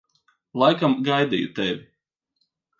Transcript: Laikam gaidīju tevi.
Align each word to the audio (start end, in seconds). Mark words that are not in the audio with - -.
Laikam 0.63 0.97
gaidīju 1.09 1.53
tevi. 1.61 1.79